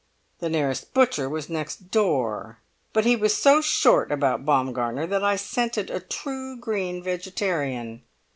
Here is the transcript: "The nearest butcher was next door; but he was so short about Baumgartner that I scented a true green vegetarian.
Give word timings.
"The 0.39 0.49
nearest 0.49 0.95
butcher 0.95 1.29
was 1.29 1.47
next 1.47 1.91
door; 1.91 2.57
but 2.91 3.05
he 3.05 3.15
was 3.15 3.37
so 3.37 3.61
short 3.61 4.11
about 4.11 4.43
Baumgartner 4.43 5.05
that 5.05 5.23
I 5.23 5.35
scented 5.35 5.91
a 5.91 5.99
true 5.99 6.57
green 6.57 7.03
vegetarian. 7.03 8.01